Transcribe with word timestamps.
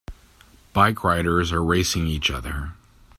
Bike 0.73 1.03
riders 1.03 1.51
are 1.51 1.63
racing 1.63 2.07
each 2.07 2.31
other. 2.31 2.71